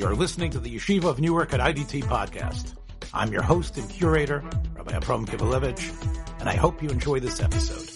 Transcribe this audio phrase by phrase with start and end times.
[0.00, 2.74] You're listening to the Yeshiva of Newark at IDT podcast.
[3.12, 4.42] I'm your host and curator,
[4.74, 5.92] Rabbi Abram Kibalevich,
[6.40, 7.86] and I hope you enjoy this episode.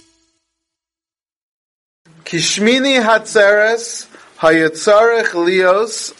[2.24, 4.06] Kishmini Hatzeres
[4.36, 6.12] Hayatzarech Lios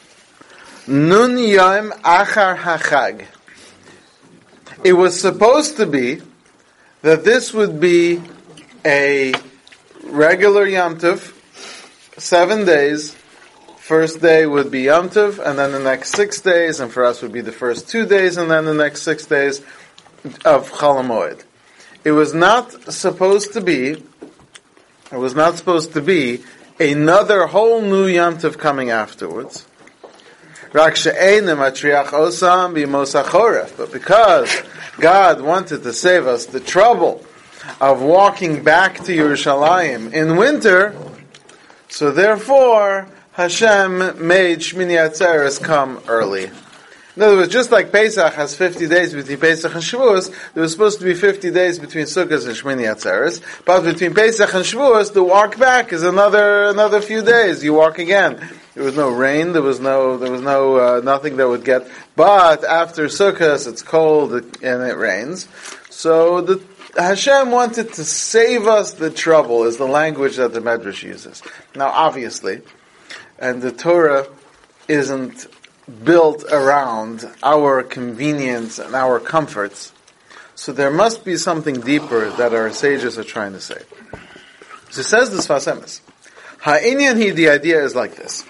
[0.89, 3.27] Nun Yom Achar Hachag.
[4.85, 6.23] It was supposed to be
[7.03, 8.23] that this would be
[8.87, 9.35] a
[10.03, 11.30] regular Yom Tov,
[12.19, 13.14] seven days.
[13.85, 17.20] First day would be Yom Tov, and then the next six days, and for us
[17.20, 19.61] would be the first two days, and then the next six days
[20.42, 21.45] of Chol Hamoed.
[22.02, 24.02] It was not supposed to be,
[25.12, 26.45] it was not supposed to be
[26.80, 29.66] another whole new Yom Tov coming afterwards.
[30.73, 30.95] But
[33.92, 34.62] because
[34.98, 37.23] God wanted to save us the trouble
[37.83, 40.97] of walking back to Yerushalayim in winter,
[41.91, 46.45] so therefore Hashem made Shmini Atzeres come early.
[47.16, 50.70] In other words, just like Pesach has 50 days between Pesach and Shavuos, there was
[50.70, 55.12] supposed to be 50 days between Sukkot and Shmini Atzeres, but between Pesach and Shavuos,
[55.12, 57.64] the walk back is another, another few days.
[57.64, 58.39] You walk again.
[58.75, 61.89] There was no rain, there was no, there was no, uh, nothing that would get,
[62.14, 65.48] but after Sukkot, it's cold and it rains.
[65.91, 66.62] So the
[66.97, 71.42] Hashem wanted to save us the trouble is the language that the Medrash uses.
[71.75, 72.62] Now obviously,
[73.38, 74.27] and the Torah
[74.88, 75.46] isn't
[76.02, 79.92] built around our convenience and our comforts.
[80.54, 83.82] So there must be something deeper that our sages are trying to say.
[84.90, 86.00] So says this Sfas Emes.
[86.60, 88.44] Ha'inyan he, the idea is like this.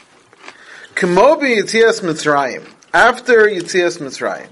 [0.94, 2.68] K'mobi Yitzias Mitzrayim.
[2.92, 4.48] After Yitzias Mitzrayim.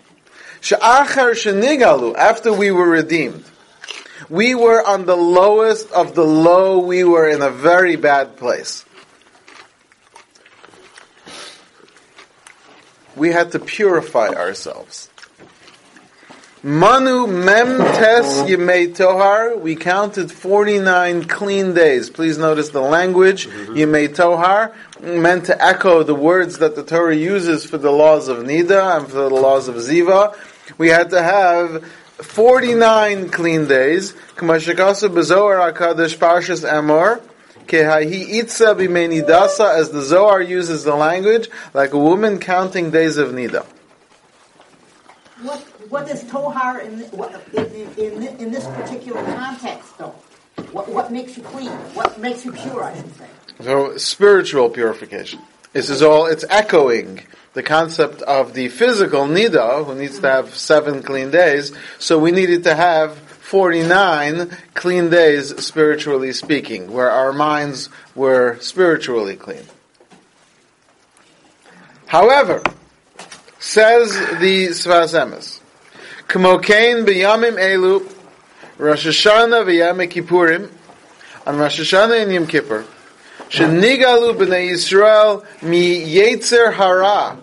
[0.60, 2.16] Sha'achar shenigalu.
[2.16, 3.44] After we were redeemed.
[4.28, 6.78] We were on the lowest of the low.
[6.78, 8.84] We were in a very bad place.
[13.17, 15.09] We had to purify ourselves.
[16.65, 19.59] Manu mem tes yemei tohar.
[19.59, 22.09] We counted 49 clean days.
[22.09, 23.49] Please notice the language.
[23.49, 23.75] Mm-hmm.
[23.75, 28.39] Yemei tohar meant to echo the words that the Torah uses for the laws of
[28.39, 30.37] Nida and for the laws of Ziva.
[30.78, 34.12] We had to have 49 clean days.
[34.37, 37.21] Kamashikasa bezoar akadosh parshas emor.
[37.67, 43.17] Kehahi itza b'mei nidasa, as the Zohar uses the language, like a woman counting days
[43.17, 43.65] of Nida.
[45.43, 50.15] What, what is Tohar in, in, in, in, this particular context, though?
[50.71, 51.71] What, what makes you clean?
[51.95, 53.27] What makes you pure, I should say?
[53.61, 55.41] So, spiritual purification.
[55.72, 57.22] This is all, it's echoing
[57.55, 62.31] the concept of the physical Nida, who needs to have seven clean days, so we
[62.31, 63.19] needed to have
[63.53, 69.65] 49 clean days, spiritually speaking, where our minds were spiritually clean.
[72.07, 72.63] However,
[73.59, 75.61] says the Sfas Emes,
[76.29, 78.11] Kmokain b'yamim elu,
[78.79, 80.71] Rosh Hashanah v'yam Kippurim,
[81.47, 82.87] on Rosh Hashanah and Yom Kippur,
[83.51, 87.37] shenigalu b'nei Yisrael mi yetzer hara,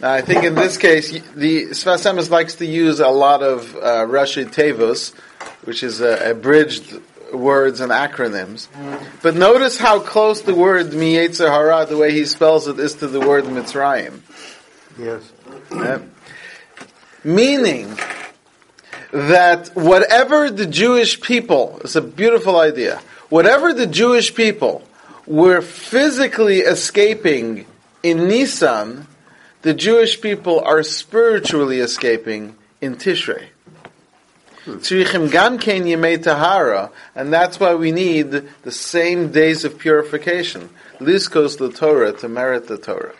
[0.00, 3.74] now, I think in this case, the Sfas Emes likes to use a lot of
[3.76, 5.14] uh, Rashi Tevos,
[5.64, 7.00] which is uh, abridged
[7.32, 8.68] words and acronyms.
[9.22, 13.06] But notice how close the word Miyetzer Hara, the way he spells it, is to
[13.06, 14.20] the word Mitzrayim.
[14.98, 15.32] Yes.
[15.72, 16.02] Yeah.
[17.24, 17.98] Meaning
[19.12, 24.82] that whatever the Jewish people, it's a beautiful idea, whatever the Jewish people
[25.26, 27.66] were physically escaping
[28.02, 29.06] in Nisan,
[29.66, 33.46] the Jewish people are spiritually escaping in Tishrei.
[34.64, 38.30] Tzrichim gam ken yemei tahara, and that's why we need
[38.62, 40.70] the same days of purification.
[41.00, 43.16] Liskos the Torah to merit the Torah.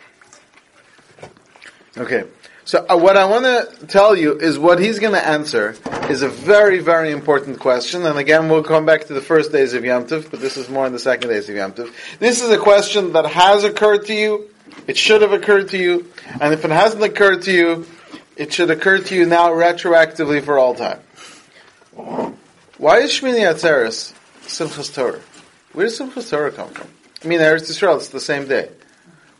[1.97, 2.23] Okay,
[2.63, 5.75] so uh, what I want to tell you is what he's going to answer
[6.09, 8.05] is a very, very important question.
[8.05, 10.69] And again, we'll come back to the first days of Yom Tov, but this is
[10.69, 11.91] more in the second days of Yom Tov.
[12.19, 14.49] This is a question that has occurred to you
[14.87, 17.85] it should have occurred to you, and if it hasn't occurred to you,
[18.35, 20.99] it should occur to you now retroactively for all time.
[22.77, 25.19] Why is Shmini Atzeres Simchas Torah?
[25.73, 26.87] Where does Simchas Torah come from?
[27.23, 28.69] I mean, Eretz Yisrael, it's the same day.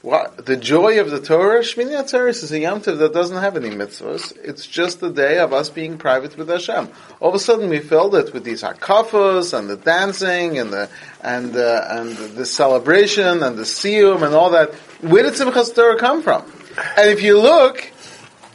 [0.02, 3.58] What, the joy of the Torah, Shmini Atzeres is a Yom Tov that doesn't have
[3.58, 4.36] any mitzvahs.
[4.44, 6.90] It's just the day of us being private with Hashem.
[7.20, 10.90] All of a sudden, we filled it with these hakafos and the dancing and the
[11.22, 14.72] and and the celebration and the siyum and all that.
[15.02, 16.44] Where did Simchas Torah come from?
[16.98, 17.92] And if you look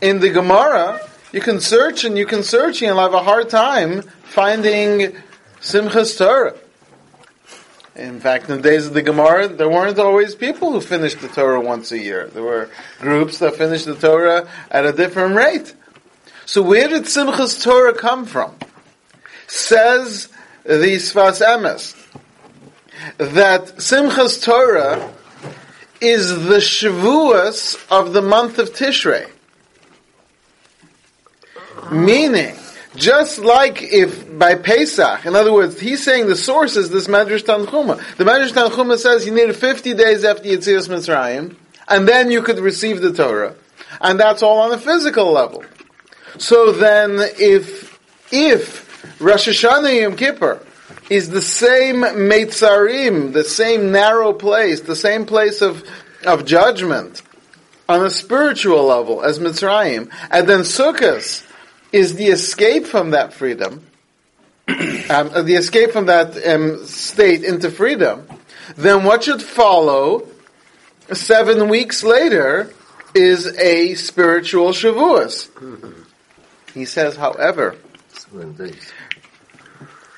[0.01, 1.01] in the Gemara,
[1.33, 5.17] you can search and you can search and you'll have a hard time finding
[5.61, 6.55] Simchas Torah.
[7.95, 11.29] In fact, in the days of the Gemara, there weren't always people who finished the
[11.29, 12.27] Torah once a year.
[12.29, 15.75] There were groups that finished the Torah at a different rate.
[16.47, 18.57] So where did Simchas Torah come from?
[19.47, 20.29] Says
[20.65, 21.97] the Sfas Emes
[23.19, 25.13] that Simchas Torah
[26.03, 29.31] is the Shavuos of the month of Tishrei.
[31.91, 32.57] Meaning,
[32.97, 37.45] just like if by Pesach, in other words, he's saying the source is this Medrash
[37.45, 37.97] Tanchuma.
[38.17, 41.57] The Medrash Tanchuma says you needed 50 days after Yitzias Mitzrayim,
[41.89, 43.55] and then you could receive the Torah.
[44.01, 45.65] And that's all on a physical level.
[46.39, 47.99] So then, if,
[48.33, 50.61] if Rosh Hashanah Yom Kippur
[51.13, 55.85] is the same Meitzarim, the same narrow place, the same place of,
[56.25, 57.21] of judgment,
[57.87, 61.47] on a spiritual level as Mitzrayim, and then Sukkot
[61.93, 63.87] is the escape from that freedom,
[64.69, 68.27] um, the escape from that um, state into freedom,
[68.77, 70.27] then what should follow
[71.13, 72.73] seven weeks later
[73.15, 75.51] is a spiritual Shavuos.
[76.73, 77.77] He says, however,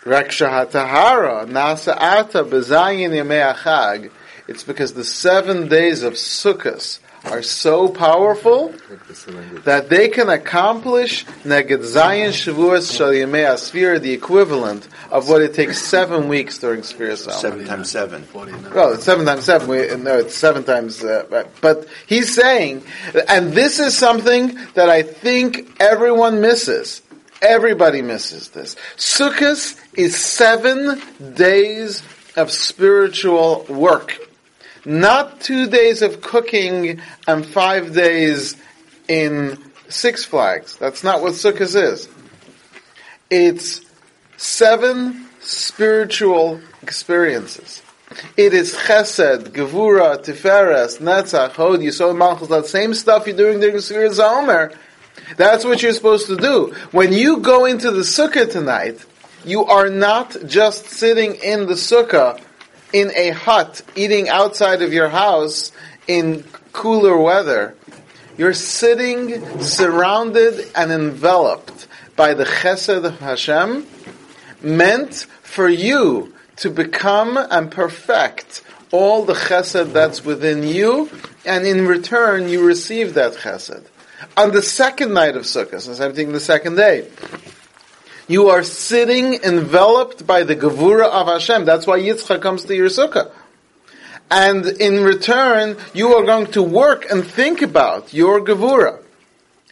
[0.04, 4.10] Rakshahatahara Nasa'ata Bezayin Yemei Achag,
[4.46, 8.74] it's because the seven days of Sukkot are so powerful
[9.64, 15.80] that they can accomplish Neged Zayin Shavuos Shal Yemei the equivalent of what it takes
[15.80, 18.26] seven weeks during Sfira Seven times seven.
[18.74, 19.68] Well, it's seven times seven.
[19.68, 21.02] We, no, it's seven times.
[21.02, 22.84] Uh, but he's saying,
[23.28, 27.00] and this is something that I think everyone misses.
[27.42, 28.76] Everybody misses this.
[28.96, 31.00] Sukkot is seven
[31.34, 32.02] days
[32.36, 34.18] of spiritual work.
[34.84, 38.56] Not two days of cooking and five days
[39.08, 39.58] in
[39.88, 40.76] Six Flags.
[40.76, 42.08] That's not what Sukkot is.
[43.30, 43.80] It's
[44.36, 47.82] seven spiritual experiences.
[48.36, 53.76] It is Chesed, Gevura, Tiferes, Netzach, Hod, Yisod, Malchus, that same stuff you're doing during
[53.76, 54.72] Sfiras Omer.
[55.36, 56.74] That's what you're supposed to do.
[56.92, 59.04] When you go into the Sukkah tonight,
[59.44, 62.40] you are not just sitting in the Sukkah
[62.92, 65.72] in a hut, eating outside of your house
[66.06, 67.74] in cooler weather.
[68.36, 73.86] You're sitting surrounded and enveloped by the chesed of Hashem,
[74.62, 78.62] meant for you to become and perfect
[78.92, 81.10] all the chesed that's within you,
[81.44, 83.84] and in return you receive that chesed.
[84.36, 87.08] On the second night of Sukkot, so same thing the second day,
[88.26, 91.64] you are sitting enveloped by the Gevura of Hashem.
[91.64, 93.30] That's why Yitzchak comes to your sukkah.
[94.30, 99.02] And in return, you are going to work and think about your Gevura.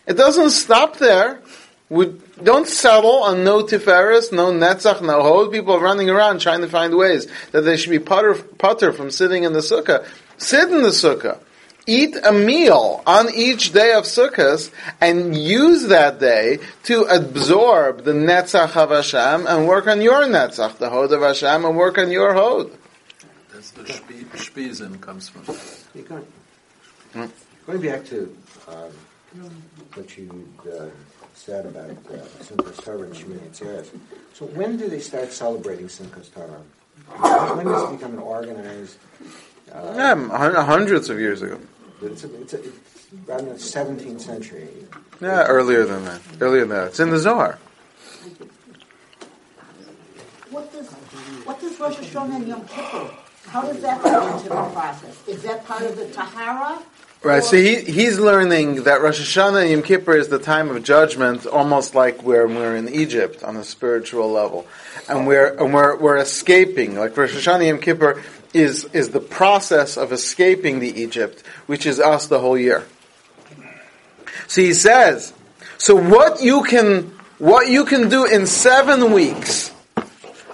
[0.06, 1.40] It doesn't stop there.
[1.88, 5.50] We don't settle on no Tiferes, no Netzach, no Hod.
[5.50, 9.44] People running around trying to find ways that they should be putter, putter from sitting
[9.44, 10.06] in the sukkah.
[10.36, 11.38] Sit in the sukkah
[11.86, 14.70] eat a meal on each day of Sukkot
[15.00, 20.78] and use that day to absorb the Netzach of Hashem and work on your Netzach,
[20.78, 22.70] the Hod of Hashem, and work on your Hod.
[23.52, 25.44] That's the Ushpizin comes from.
[26.04, 26.26] Going,
[27.12, 27.26] hmm?
[27.66, 28.36] going back to
[28.68, 28.90] um,
[29.94, 30.86] what you uh,
[31.34, 33.88] said about uh, Simchas Torah and Shemini Atzeres.
[34.32, 36.62] So when do they start celebrating Simchas Torah?
[37.56, 38.96] When does it become an organized
[39.70, 41.60] uh, yeah, hundreds of years ago.
[42.02, 44.68] It's, a, it's, a, it's around the 17th century.
[45.20, 46.20] Yeah, earlier than that.
[46.40, 46.88] Earlier than that.
[46.88, 47.58] It's in the Zohar.
[50.50, 53.10] What does, what does Rosh Hashanah and Yom Kippur,
[53.46, 55.28] how does that fit into the process?
[55.28, 56.82] Is that part of the Tahara?
[57.22, 60.82] Right, so he, he's learning that Rosh Hashanah and Yom Kippur is the time of
[60.82, 64.66] judgment, almost like where we're in Egypt on a spiritual level.
[65.08, 69.20] And we're, and we're, we're escaping, like Rosh Hashanah and Yom Kippur is, is the
[69.20, 72.86] process of escaping the Egypt, which is us the whole year.
[74.46, 75.32] So he says,
[75.78, 79.72] so what you can, what you can do in seven weeks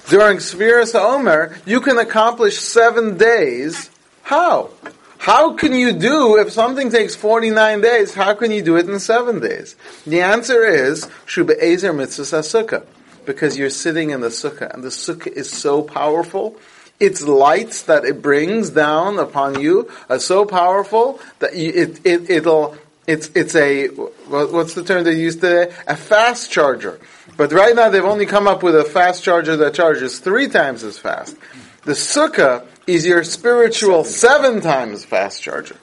[0.09, 3.91] during Sfiras Omer, you can accomplish seven days.
[4.23, 4.71] How?
[5.19, 8.99] How can you do, if something takes 49 days, how can you do it in
[9.01, 9.75] seven days?
[10.07, 12.87] The answer is, Shuba Ezer Mitzvah Sukkah.
[13.27, 16.57] Because you're sitting in the sukkah, and the sukkah is so powerful
[17.01, 22.31] its lights that it brings down upon you are so powerful that you, it, it,
[22.31, 22.77] it'll,
[23.07, 25.73] it's, it's a, what's the term they use today?
[25.87, 27.01] A fast charger.
[27.37, 30.83] But right now they've only come up with a fast charger that charges three times
[30.83, 31.37] as fast.
[31.85, 35.77] The sukkah is your spiritual seven times fast charger.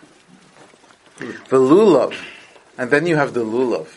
[1.18, 2.16] The lulav.
[2.78, 3.88] And then you have the lulav.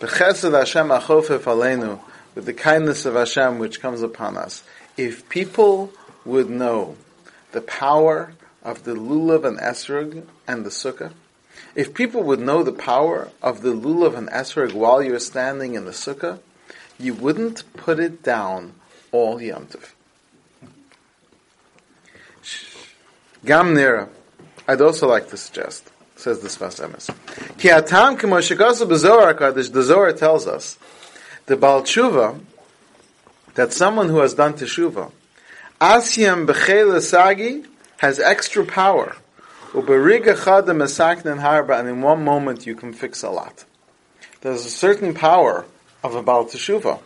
[0.00, 2.00] B'chesed Hashem achofef aleinu.
[2.34, 4.62] With the kindness of Hashem which comes upon us.
[4.96, 5.92] If people
[6.28, 6.96] would know
[7.52, 11.12] the power of the lulav and esrog and the sukkah,
[11.74, 15.84] if people would know the power of the lulav and esrog while you're standing in
[15.84, 16.38] the sukkah,
[16.98, 18.74] you wouldn't put it down
[19.12, 19.92] all Yom Tov.
[23.44, 24.08] Gam Nira,
[24.66, 27.08] I'd also like to suggest, says the Sfas Emes.
[27.58, 30.76] Ki atam k'mo shekasu b'zohar HaKadosh, the Zohar tells us,
[31.46, 32.40] the Baal Tshuva,
[33.54, 35.12] that someone who has done Teshuvah,
[35.80, 37.64] Asyam b'chele sagi,
[37.98, 39.16] has extra power.
[39.74, 39.88] And
[41.88, 43.64] in one moment you can fix a lot.
[44.40, 45.66] There's a certain power
[46.02, 47.00] of a Baal Teshuvah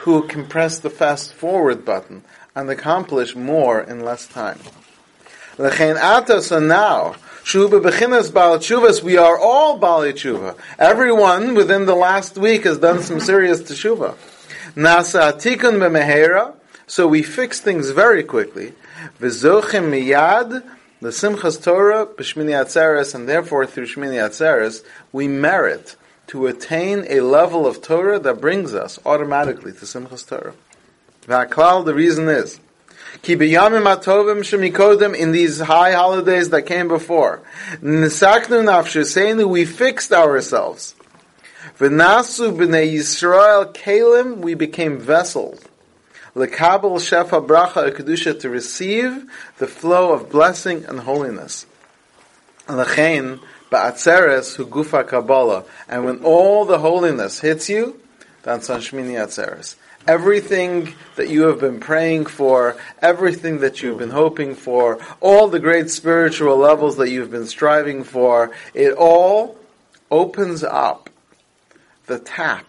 [0.00, 2.22] who can press the fast forward button
[2.54, 4.58] and accomplish more in less time.
[5.56, 10.56] Lechein ata, so now, Shuba bechinas Baal Teshuvas, we are all Baal Teshuva.
[10.78, 14.14] Everyone within the last week has done some serious Teshuva.
[14.76, 16.54] Nasa atikun b'mehera,
[16.86, 18.72] so we fix things very quickly.
[19.20, 20.64] V'zochim miyad,
[21.00, 25.96] the Simchas Torah, b'shmini atzeres, and therefore through Shmini Atzeres, we merit
[26.28, 30.54] to attain a level of Torah that brings us automatically to Simchas Torah.
[31.26, 32.60] V'aklal, the reason is,
[33.22, 37.42] Ki b'yamim atovim shemikodim in these high holidays that came before.
[37.80, 40.94] Nisaknu nafsheseinu, we fixed ourselves.
[41.78, 45.62] V'nasu b'nei Yisrael kalim, we became vessels.
[46.34, 49.24] Lekabel shefa bracha kedusha to receive
[49.58, 51.66] the flow of blessing and holiness.
[52.66, 55.64] Lechein ba'atzeres hu gufa kabbalah.
[55.88, 58.00] And when all the holiness hits you,
[58.42, 59.76] that's on Shmini Atzeres.
[60.06, 65.60] Everything that you have been praying for, everything that you've been hoping for, all the
[65.60, 69.56] great spiritual levels that you've been striving for, it all
[70.10, 71.08] opens up
[72.06, 72.66] the tap.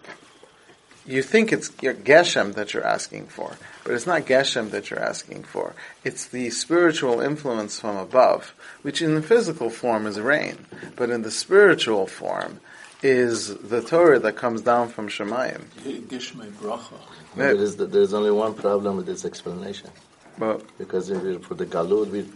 [1.06, 4.98] You think it's your Geshem that you're asking for, but it's not Geshem that you're
[5.02, 5.74] asking for.
[6.04, 10.56] It's the spiritual influence from above, which in the physical form is rain,
[10.96, 12.60] but in the spiritual form
[13.02, 15.62] is the Torah that comes down from Shemayim.
[16.08, 16.94] Gishmei bracha.
[17.36, 19.90] There is, there is only one problem with this explanation.
[20.38, 22.26] But Because if we- for the Galud, we,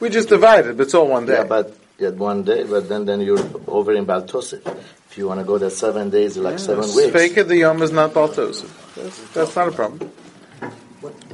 [0.00, 1.34] we just divided, it's all one day.
[1.34, 4.62] yeah, but yet one day, but then, then you're over in Baltosif.
[5.16, 7.10] If you want to go there seven days, like seven weeks.
[7.10, 8.68] Fake the Yom is not Baltosif.
[8.94, 10.12] That's, that's not a problem.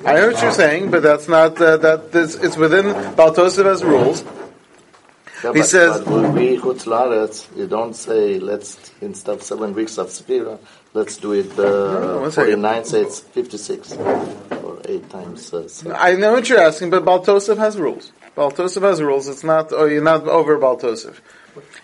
[0.07, 2.13] I know what you're saying, but that's not uh, that.
[2.13, 2.85] This, it's within
[3.17, 4.23] Baltosif has rules.
[4.23, 9.99] Yeah, He but, says- but we Chutz you don't say let's instead of seven weeks
[9.99, 10.61] of Sefira,
[10.95, 15.53] let's do it no, uh, 49, say it's 56 or eight times.
[15.53, 15.97] Uh, seven.
[15.99, 18.13] I know what you're asking, but Baltosif has rules.
[18.37, 19.27] Baltosif has rules.
[19.27, 19.73] It's not.
[19.73, 21.17] Oh, you're not over Baltosif.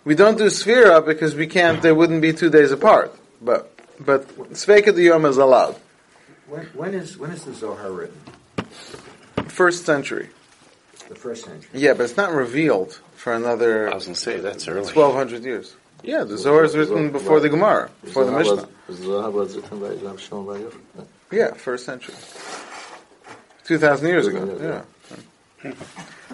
[0.05, 1.83] We don't do Sfira because we can't.
[1.83, 3.15] They wouldn't be two days apart.
[3.41, 3.71] But
[4.01, 5.77] but Sveika the Yom is allowed.
[6.49, 8.19] When, when is when is the Zohar written?
[9.49, 10.31] First century.
[11.09, 11.69] The first century.
[11.73, 14.91] Yeah, but it's not revealed for another I was going to say, that's early.
[14.93, 15.75] twelve hundred years.
[16.03, 19.05] Yeah, the Zohar is written before the Gemara, before the Zohar was- Mishnah.
[19.07, 21.07] Zohar was written by Rav Shimon Bar Yochai.
[21.33, 22.15] Yeah, first century.
[23.65, 24.85] Two thousand years ago.
[25.65, 25.73] Yeah.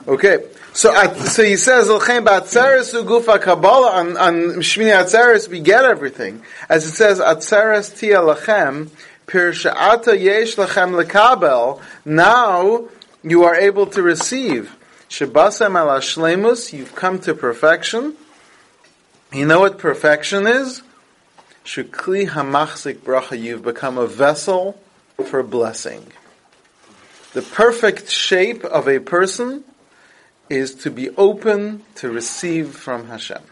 [0.07, 0.45] Okay,
[0.75, 5.87] so at, so he says "L'chein ba'atzeres ugufa kabbalah on on Shmini Atzeres we get
[5.87, 6.43] everything.
[6.69, 8.91] As it says Atzeres tia lachem
[9.27, 12.87] pir she'ata yesh lachem lekabel now
[13.23, 14.77] you are able to receive.
[15.09, 18.15] Shebasem al shlemus you've come to perfection.
[19.33, 20.83] You know what perfection is?
[21.65, 24.79] Shukli hamachzik bracha you've become a vessel
[25.31, 26.13] for blessing.
[27.33, 29.65] The perfect shape of a person
[30.49, 33.43] is to be open to receive from Hashem.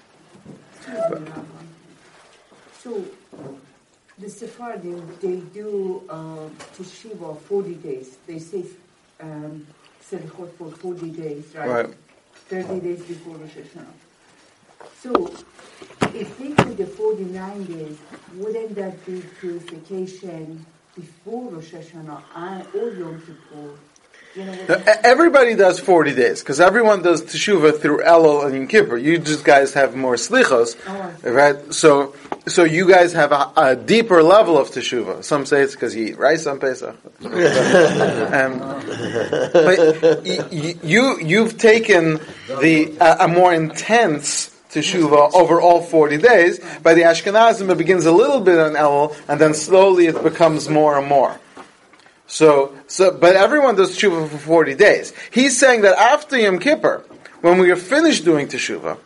[2.82, 3.04] So,
[4.18, 8.16] the Sephardim, they do uh, Teshiva 40 days.
[8.26, 8.64] They say
[9.20, 9.66] um,
[10.58, 11.68] for 40 days, right?
[11.68, 11.94] Right.
[12.48, 13.86] 30 days before Rosh Hashanah.
[15.00, 15.32] So,
[16.14, 17.98] if they do the 49 days,
[18.34, 23.78] wouldn't that be purification before Rosh Hashanah or Yom Kippur?
[24.34, 28.66] You know Now, Everybody does 40 days, because everyone does teshuva through Elul and Yom
[28.66, 28.96] Kippur.
[28.96, 31.30] You just guys have more slichos, Oh.
[31.30, 31.72] right?
[31.74, 32.14] So,
[32.46, 35.22] so you guys have a, a deeper level of teshuva.
[35.22, 36.96] Some say it's because you eat rice on Pesach.
[37.24, 38.58] um,
[39.52, 42.20] but y- y- you, you've taken
[42.60, 46.58] the, a, a more intense teshuva over all 40 days.
[46.82, 50.68] By the Ashkenazim, it begins a little bit on Elul, and then slowly it becomes
[50.68, 51.38] more and more.
[52.32, 55.12] So, so, but everyone does teshuva for 40 days.
[55.30, 57.04] He's saying that after Yom Kippur,
[57.42, 58.96] when we are finished doing teshuva,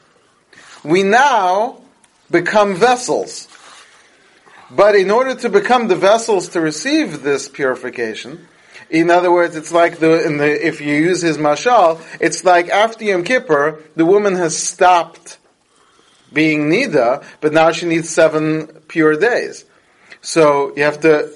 [0.84, 1.82] we now
[2.30, 3.48] become vessels.
[4.70, 8.46] But in order to become the vessels to receive this purification,
[8.90, 10.06] In other words, it's like the,
[10.38, 15.38] the if you use his mashal, it's like after Yom Kippur, the woman has stopped
[16.32, 19.64] being nida, but now she needs seven pure days.
[20.20, 21.32] So you have to,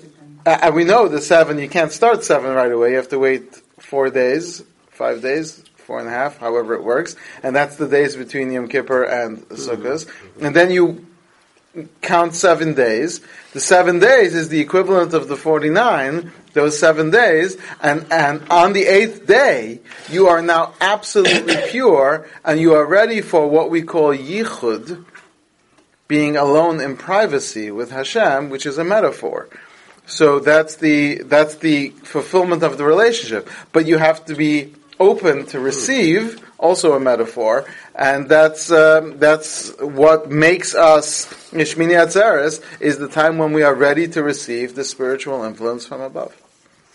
[0.46, 2.90] Uh, and we know the seven, you can't start seven right away.
[2.90, 7.16] You have to wait four days, five days, four and a half, however it works,
[7.42, 10.06] and that's the days between Yom Kippur and Sukkot.
[10.06, 10.44] Mm-hmm.
[10.46, 11.06] And then you
[12.00, 13.20] count seven days.
[13.52, 18.72] The seven days is the equivalent of the 49, those seven days, and, and on
[18.72, 23.82] the eighth day, you are now absolutely pure, and you are ready for what we
[23.82, 25.04] call yichud,
[26.08, 29.48] being alone in privacy with Hashem, which is a metaphor.
[30.10, 33.48] So that's the, that's the fulfillment of the relationship.
[33.72, 37.64] But you have to be open to receive, also a metaphor,
[37.94, 43.74] and that's um, that's what makes us Shmini Atzeres is the time when we are
[43.74, 46.36] ready to receive the spiritual influence from above.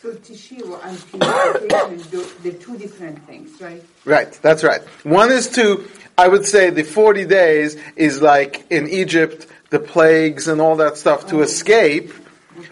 [0.04, 3.82] So Teshuvah and purification, they're two different things, right?
[4.06, 4.82] Right, that's right.
[5.04, 10.48] One is to, I would say, the forty days is like in Egypt, the plagues
[10.48, 12.14] and all that stuff to escape.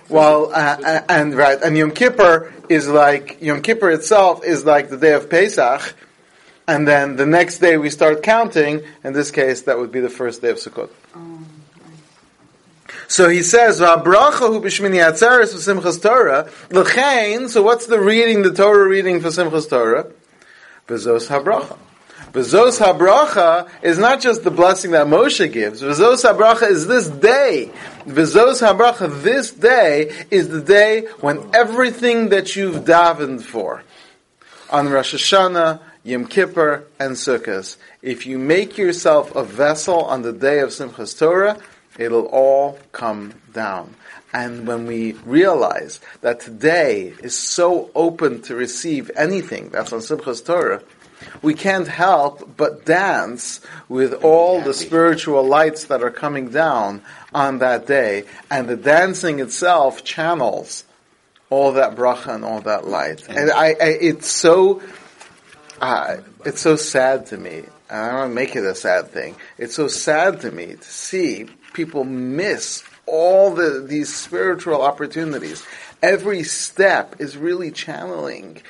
[0.07, 4.89] While uh, uh, and right, and Yom Kippur is like Yom Kippur itself is like
[4.89, 5.95] the day of Pesach,
[6.67, 8.83] and then the next day we start counting.
[9.03, 10.89] In this case, that would be the first day of Sukkot.
[13.07, 17.49] So he says, "V'abracha hu b'shmini atzeres v'simchas Torah." L'chein.
[17.49, 18.43] So what's the reading?
[18.43, 20.07] The Torah reading for Simchas Torah?
[20.87, 21.77] V'zos habracha.
[22.33, 25.83] V'zos habracha is not just the blessing that Moshe gives.
[25.83, 27.71] V'zos habracha is this day.
[28.07, 33.83] V'zos habracha, this day is the day when everything that you've davened for
[34.71, 40.33] on Rosh Hashanah, Yom Kippur, and Sukkot, if you make yourself a vessel on the
[40.33, 41.59] day of Simchas Torah,
[41.99, 43.93] it'll all come down.
[44.33, 50.43] And when we realize that today is so open to receive anything that's on Simchas
[50.43, 50.81] Torah,
[51.43, 53.59] we can't help but dance
[53.89, 57.01] with all the spiritual lights that are coming down
[57.33, 58.23] on that day.
[58.49, 60.85] And the dancing itself channels
[61.49, 63.27] all that bracha and all that light.
[63.29, 64.81] And I, I it's so,
[65.81, 67.63] uh, it's so sad to me.
[67.89, 69.35] And I don't make it a sad thing.
[69.57, 75.63] It's so sad to me to see people miss all the, these spiritual opportunities.
[76.01, 78.61] Every step is really channeling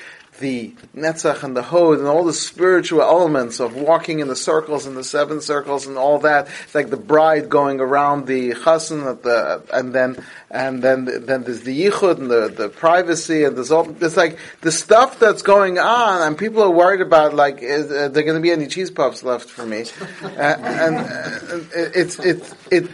[0.43, 4.85] the Netzach and the Hod and all the spiritual elements of walking in the circles
[4.85, 6.49] and the seven circles and all that.
[6.65, 11.43] It's like the bride going around the chassan at the, and then, and then, then
[11.43, 15.43] there's the yichud and the, the privacy and there's all, it's like the stuff that's
[15.43, 18.67] going on and people are worried about like, is uh, there going to be any
[18.67, 19.85] cheese puffs left for me?
[20.23, 22.89] uh, and uh, it's, it's, it,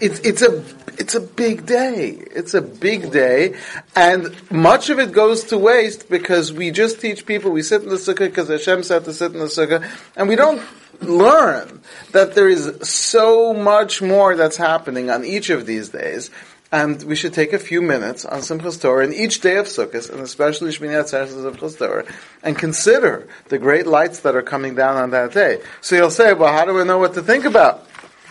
[0.00, 0.64] it's it's a
[0.98, 2.10] it's a big day.
[2.10, 3.54] It's a big day,
[3.94, 7.50] and much of it goes to waste because we just teach people.
[7.50, 10.36] We sit in the sukkah because Hashem said to sit in the sukkah, and we
[10.36, 10.62] don't
[11.00, 11.80] learn
[12.12, 16.30] that there is so much more that's happening on each of these days.
[16.72, 20.10] And we should take a few minutes on Simchas Torah and each day of Sukkot,
[20.10, 22.04] and especially Shmini Atzeres of Simchas Torah,
[22.42, 25.62] and consider the great lights that are coming down on that day.
[25.80, 27.86] So you'll say, well, how do I know what to think about?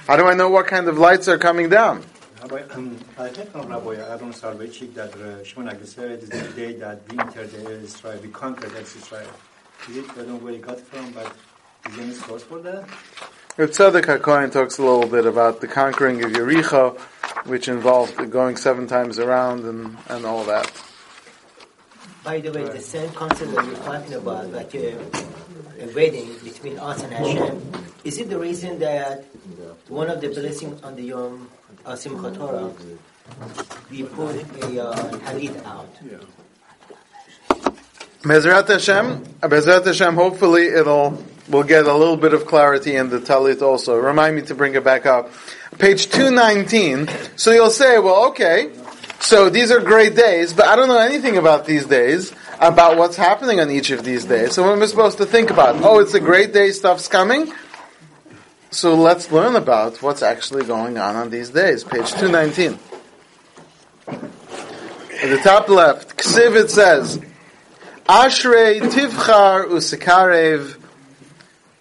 [0.07, 2.03] How do I know what kind of lights are coming down?
[2.39, 6.73] Rabbi, um, I heard from Rabbi Aaron Soloveitchik that uh, Shimon Aguilera is the day
[6.73, 9.27] that we entered the Israel, we conquered Eretz Israel.
[9.89, 11.35] Is it, I don't know where he got from, but
[11.87, 12.87] is there any source for that?
[13.57, 16.99] Rav Tzadok HaKohen talks a little bit about the conquering of Yericho,
[17.47, 20.71] which involved going seven times around and, and all that.
[22.23, 24.97] By the way, the same concept that you're talking about, like a,
[25.79, 29.25] a wedding between us and Hashem, is it the reason that
[29.89, 31.49] one of the blessings on the Yom
[31.85, 32.71] uh, Simchat Torah,
[33.89, 35.89] we put a uh, out?
[38.21, 43.19] Bezrat Hashem, Bezrat Hashem, hopefully it'll, we'll get a little bit of clarity in the
[43.19, 43.97] Talit also.
[43.97, 45.31] Remind me to bring it back up.
[45.77, 47.07] Page 219.
[47.35, 48.71] So you'll say, well, okay,
[49.19, 53.15] so these are great days, but I don't know anything about these days, about what's
[53.15, 54.53] happening on each of these days.
[54.53, 55.75] So what am I supposed to think about?
[55.83, 57.53] Oh, it's a great day, stuff's coming.
[58.75, 61.85] So let's learn about what's actually going on on these days.
[61.85, 62.77] Page 219.
[64.05, 67.17] At the top left, Ksiv it says,
[68.05, 70.77] Ashrei tivchar usikarev,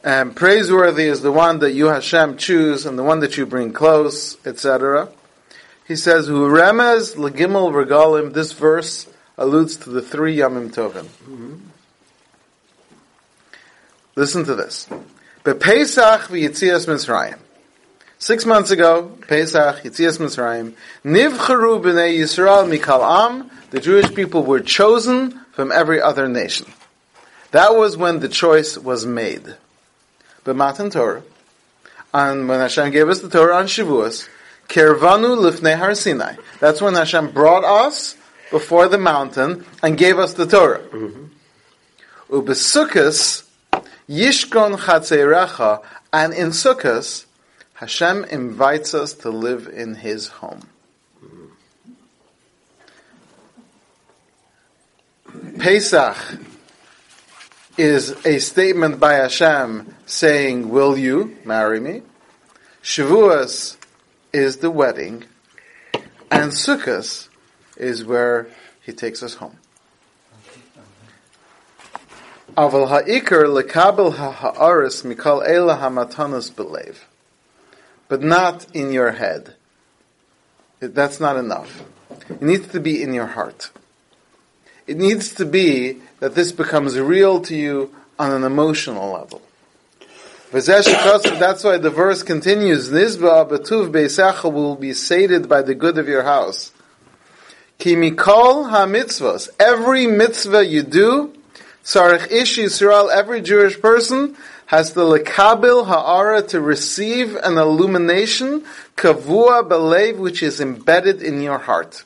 [0.05, 3.73] and praiseworthy is the one that you Hashem choose and the one that you bring
[3.73, 5.09] close, etc.
[5.89, 11.07] He says, "Hu remez legimel regalim." This verse alludes to the three Yamim Tovim.
[11.07, 11.55] Mm-hmm.
[14.15, 14.89] Listen to this:
[15.45, 17.39] Bepesach v'yitzias Mitzrayim.
[18.19, 20.73] Six months ago, Pesach, Yitzias Mitzrayim,
[21.05, 26.73] Nivcharu b'nei Yisrael mikal am, the Jewish people were chosen from every other nation.
[27.51, 29.55] That was when the choice was made.
[30.45, 31.23] But Matan Torah,
[32.15, 34.27] and when Hashem gave us the Torah on Shavuos,
[34.69, 36.37] Kervanu lifnei Har Sinai.
[36.59, 38.17] That's when Hashem brought us
[38.51, 40.81] before the mountain and gave us the Torah.
[40.81, 41.25] Mm-hmm.
[42.31, 43.44] Ubesukkos
[44.09, 47.25] Yishkon Chatzeirecha, and in Sukkos,
[47.75, 50.63] Hashem invites us to live in His home.
[55.59, 56.17] Pesach
[57.77, 62.03] is a statement by Hashem saying, Will you marry me?
[62.83, 63.77] Shavuos
[64.33, 65.25] is the wedding,
[66.31, 67.29] and Sukkot
[67.77, 68.49] is where
[68.83, 69.59] he takes us home.
[72.57, 76.97] Aval lekabel ha'aris mikal ela hamatanas belev.
[78.09, 79.55] But not in your head.
[80.81, 81.83] That's not enough.
[82.29, 83.71] It needs to be in your heart.
[84.87, 89.43] It needs to be that this becomes real to you on an emotional level.
[90.53, 96.07] That's why the verse continues, Nizba betuv beisacha will be sated by the good of
[96.07, 96.71] your house.
[97.81, 101.33] Kimikol ha-mitzvahs, every mitzvah you do,
[101.85, 108.65] Sarich Ish Yisrael, every Jewish person has the lekabil ha'ara to receive an illumination,
[108.97, 112.05] kavua belev, which is embedded in your heart.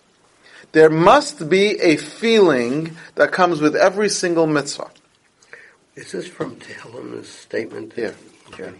[0.72, 4.90] There must be a feeling that comes with every single mitzvah.
[5.94, 7.94] Is this from Tehillim's statement?
[7.96, 8.12] Yeah.
[8.48, 8.72] Okay.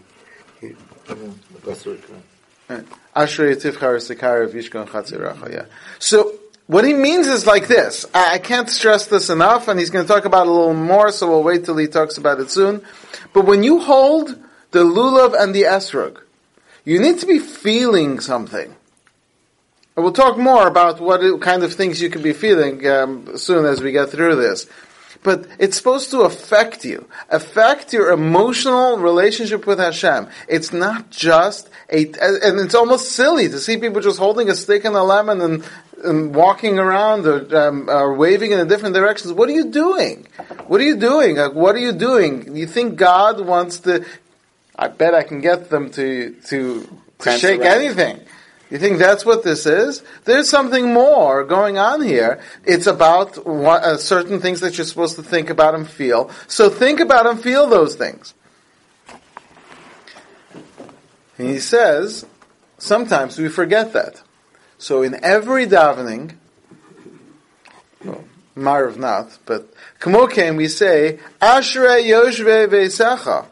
[3.15, 5.43] Ashrei tivchar sekar vishkon chatziracha.
[5.43, 5.65] Oh, yeah.
[5.97, 6.37] So
[6.69, 8.05] what he means is like this.
[8.13, 10.75] I, I can't stress this enough, and he's going to talk about it a little
[10.75, 11.11] more.
[11.11, 12.85] So we'll wait till he talks about it soon.
[13.33, 14.37] But when you hold
[14.69, 16.19] the lulav and the esrog,
[16.85, 18.75] you need to be feeling something.
[19.95, 23.65] And we'll talk more about what kind of things you could be feeling um, soon
[23.65, 24.67] as we get through this.
[25.21, 30.27] But it's supposed to affect you, affect your emotional relationship with Hashem.
[30.47, 34.85] It's not just a, and it's almost silly to see people just holding a stick
[34.85, 35.63] and a lemon and,
[36.05, 39.33] and walking around or, um, or waving in different directions.
[39.33, 40.25] What are you doing?
[40.67, 41.35] What are you doing?
[41.35, 42.55] Like, what are you doing?
[42.55, 44.05] You think God wants to?
[44.77, 46.87] I bet I can get them to to,
[47.19, 47.81] to shake around.
[47.81, 48.21] anything.
[48.69, 50.03] You think that's what this is?
[50.25, 52.39] There's something more going on here.
[52.65, 56.29] It's about what, uh, certain things that you're supposed to think about and feel.
[56.47, 58.35] So think about and feel those things.
[61.39, 62.25] And he says,
[62.77, 64.21] sometimes we forget that.
[64.77, 66.35] So in every davening,
[68.03, 68.23] well,
[68.55, 73.45] Marv not, but Kamokem we say, Ashrei Yoshve Veisecha.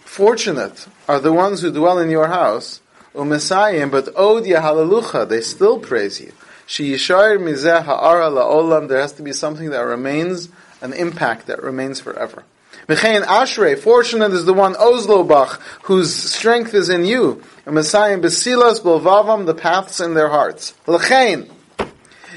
[0.00, 2.80] Fortunate are the ones who dwell in your house,
[3.14, 6.32] Umesayim, but Od Hallelujah, they still praise you.
[6.66, 10.48] She Yishayir Mizeh Ha'ara La'olam, there has to be something that remains,
[10.82, 12.44] an impact that remains forever.
[12.86, 17.42] Mechayin Ashrei, fortunate is the one Ozlobach, whose strength is in you.
[17.66, 20.74] Messiah Besilas Bolvavam, the paths in their hearts.
[20.86, 21.50] Lechain,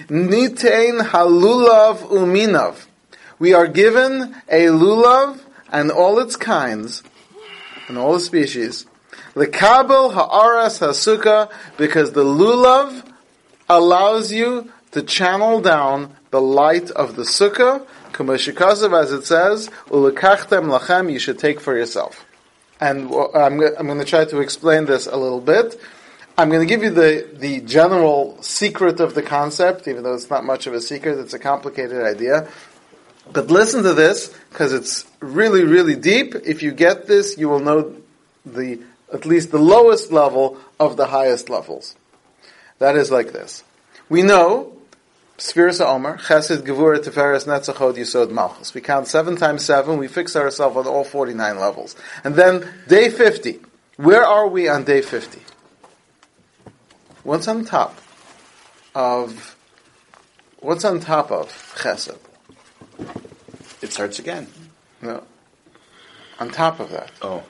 [0.08, 2.86] Nitein Halulav Uminav.
[3.40, 5.40] We are given a lulav
[5.72, 7.02] and all its kinds,
[7.88, 8.86] and all the species.
[9.36, 13.06] Lekabel Ha'aras Hasuka, because the lulav
[13.70, 20.78] allows you to channel down the light of the sukkah, Kamashikazav, as it says, Ulekachtem
[20.78, 22.26] lachem, you should take for yourself.
[22.80, 25.80] And I'm, I'm going to try to explain this a little bit.
[26.38, 30.30] I'm going to give you the, the general secret of the concept, even though it's
[30.30, 32.50] not much of a secret, it's a complicated idea.
[33.32, 36.36] But listen to this, because it's really, really deep.
[36.36, 37.96] If you get this, you will know
[38.46, 38.82] the,
[39.14, 41.96] at least the lowest level of the highest levels.
[42.80, 43.64] That is like this.
[44.10, 44.78] We know
[45.38, 48.74] Sfiras Omer, Chesed, Gevura, Tiferes, Netzachot, Yisod, Malchus.
[48.74, 51.96] We count seven times seven, we fix ourselves on all 49 levels.
[52.24, 53.60] And then, day 50.
[53.98, 55.42] Where are we on day 50?
[57.24, 58.00] What's on top
[58.96, 59.56] of,
[60.60, 62.18] what's on top of Chesed?
[63.82, 64.48] It starts again.
[65.02, 65.24] No.
[66.40, 67.12] On top of that.
[67.22, 67.44] Oh.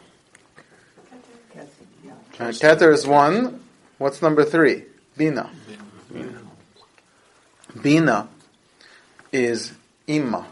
[2.41, 3.61] Uh, Keter is one.
[3.99, 4.85] What's number three?
[5.15, 5.51] Bina.
[7.79, 8.29] Bina
[9.31, 9.73] is
[10.07, 10.47] Imma,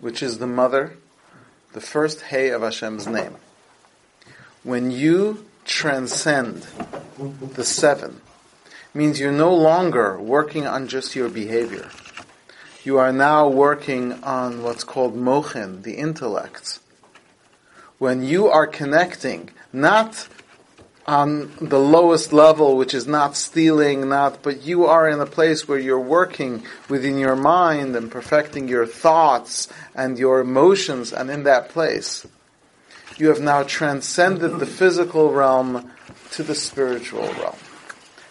[0.00, 0.94] which is the mother,
[1.74, 3.36] the first Hey of Hashem's name.
[4.62, 6.66] When you transcend
[7.18, 8.22] the seven,
[8.94, 11.90] means you're no longer working on just your behavior.
[12.82, 16.80] You are now working on what's called mochin, the intellects.
[17.98, 20.26] When you are connecting, not
[21.08, 25.66] on the lowest level, which is not stealing, not, but you are in a place
[25.66, 31.44] where you're working within your mind and perfecting your thoughts and your emotions, and in
[31.44, 32.26] that place,
[33.16, 35.90] you have now transcended the physical realm
[36.32, 37.56] to the spiritual realm.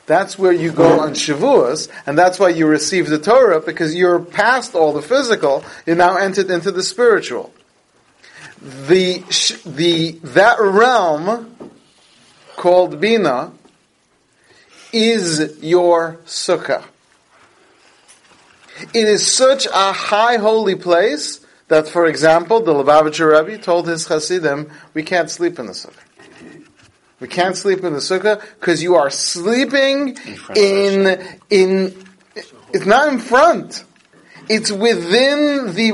[0.06, 4.20] That's where you go on Shavuos, and that's why you receive the Torah, because you're
[4.20, 7.52] past all the physical, you now entered into the spiritual.
[8.62, 9.24] The,
[9.66, 11.57] the, that realm,
[12.58, 13.54] called Bina,
[14.92, 16.84] is your sukkah.
[18.94, 24.08] It is such a high holy place that, for example, the Lubavitcher Rebbe told his
[24.08, 25.94] Hasidim, we can't sleep in the sukkah.
[27.20, 30.18] We can't sleep in the sukkah because you are sleeping
[30.56, 32.06] in, in,
[32.74, 33.84] it's not in front.
[34.50, 35.92] It's within the,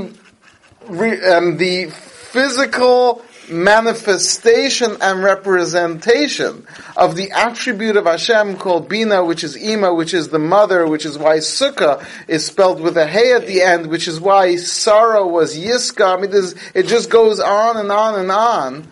[1.36, 9.56] um, the physical manifestation and representation of the attribute of Hashem called Bina, which is
[9.56, 13.48] Ima, which is the mother, which is why Sukkah is spelled with a Hey at
[13.48, 16.18] the end, which is why Sarah was Yiska.
[16.18, 18.88] I mean, this, it just goes on and on and on.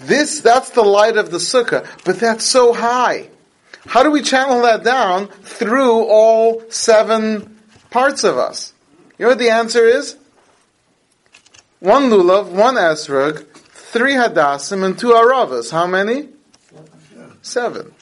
[0.00, 3.28] This, that's the light of the Sukkah, but that's so high.
[3.86, 7.58] How do we channel that down through all seven
[7.90, 8.72] parts of us?
[9.18, 10.16] You know what the answer is?
[11.80, 15.70] One lulav, one esrog, three hadassim, and two aravas.
[15.70, 16.28] How many?
[17.42, 17.94] Seven.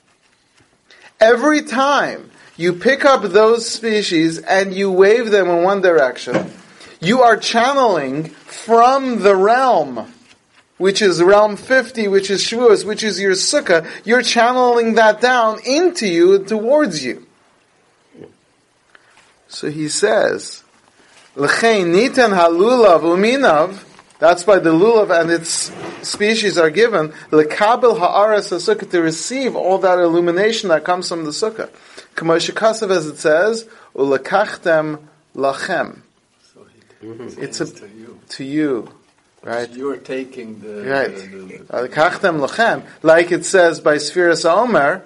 [1.21, 6.53] Every time you pick up those species and you wave them in one direction,
[7.01, 10.13] you are channeling from the realm,
[10.77, 15.61] which is realm 50, which is Shavuos, which is your sukkah, you're channeling that down
[15.65, 17.27] into you, and towards you.
[19.47, 20.65] So he says,
[21.39, 23.85] L'chein nitan halulav uminav.
[24.19, 25.71] That's why the lulav and its
[26.03, 31.31] species are given lekabel haaras sukkah to receive all that illumination that comes from the
[31.31, 31.71] sukkah.
[32.17, 34.99] Kamosh as it says, ulekachtem
[35.37, 36.01] lachem.
[37.01, 37.41] Mm-hmm.
[37.41, 38.21] It's a, to you.
[38.31, 38.93] to you,
[39.45, 39.71] right?
[39.71, 41.13] You're taking the Right.
[41.89, 45.05] Lekachtem lachem, like it says by Sfiras Omer,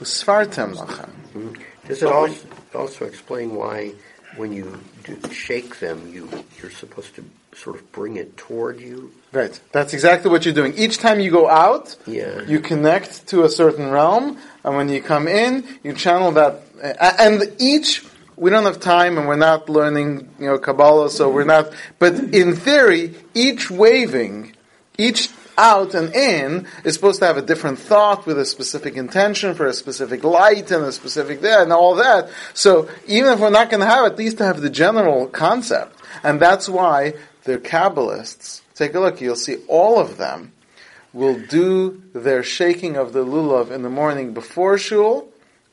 [0.00, 1.56] usfartem lachem.
[1.86, 3.92] Does it also, also explain why
[4.36, 6.28] when you do shake them, you,
[6.60, 9.12] you're supposed to sort of bring it toward you?
[9.32, 9.58] Right.
[9.72, 10.74] That's exactly what you're doing.
[10.76, 12.42] Each time you go out, Yeah.
[12.42, 16.62] you connect to a certain realm, and when you come in, you channel that.
[16.82, 18.04] a- And each,
[18.36, 21.72] we don't have time, and we're not learning, you know, Kabbalah, so we're not.
[21.98, 24.54] But in theory, each waving,
[24.98, 29.54] each out and in is supposed to have a different thought with a specific intention
[29.54, 32.30] for a specific light and a specific there and all that.
[32.54, 35.26] So even if we're not going to have, it, at least to have the general
[35.26, 38.60] concept, and that's why the Kabbalists.
[38.74, 40.52] Take a look; you'll see all of them
[41.12, 45.28] will do their shaking of the lulav in the morning before shul,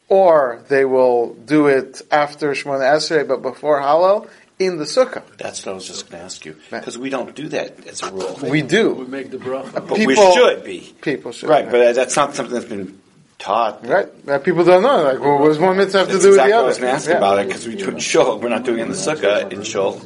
[0.10, 4.28] or they will do it after Shemona Esrei, but before Hallel
[4.60, 5.24] in the sukkah.
[5.38, 6.56] That's what I was just going to ask you.
[6.70, 8.38] Because we don't do that as a rule.
[8.44, 8.94] We do.
[8.94, 9.74] We make the bracha.
[9.88, 10.94] But we should be.
[11.02, 11.50] People should.
[11.50, 13.00] Right, but that's not something that's been
[13.40, 13.86] taught.
[13.88, 14.26] Right.
[14.26, 15.02] That people don't know.
[15.04, 16.68] Like, well, what does one mitzvah have to That's do with exactly the what I
[16.68, 17.18] was going to ask Yeah.
[17.18, 18.40] about it because we do in shul.
[18.40, 20.02] We're not doing it in the sukkah in shul.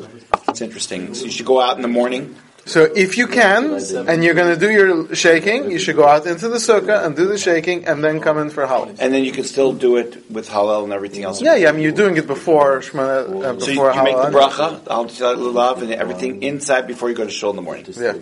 [0.47, 1.13] It's interesting.
[1.15, 2.35] So you should go out in the morning.
[2.65, 3.73] So if you can,
[4.07, 7.13] and you're going to do your shaking, you should go out into the sukkah and
[7.15, 8.95] do the shaking, and then come in for Hallel.
[8.99, 11.41] And then you can still do it with Hallel and everything else.
[11.41, 11.69] Yeah, yeah.
[11.69, 14.49] I mean, you're doing it before Shemona, uh, So you, before you make the Hallel.
[14.49, 17.85] bracha, Al lulav, and everything inside before you go to shul in the morning.
[17.97, 18.13] Yeah.